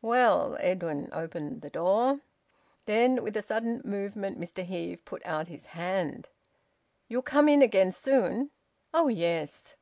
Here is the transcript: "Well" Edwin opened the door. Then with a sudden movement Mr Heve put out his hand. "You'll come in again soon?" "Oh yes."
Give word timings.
"Well" 0.00 0.56
Edwin 0.60 1.10
opened 1.12 1.60
the 1.60 1.68
door. 1.68 2.20
Then 2.86 3.22
with 3.22 3.36
a 3.36 3.42
sudden 3.42 3.82
movement 3.84 4.40
Mr 4.40 4.64
Heve 4.64 5.04
put 5.04 5.20
out 5.26 5.48
his 5.48 5.66
hand. 5.66 6.30
"You'll 7.06 7.20
come 7.20 7.50
in 7.50 7.60
again 7.60 7.92
soon?" 7.92 8.48
"Oh 8.94 9.08
yes." 9.08 9.76